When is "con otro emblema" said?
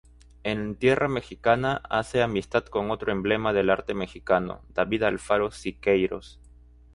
2.65-3.53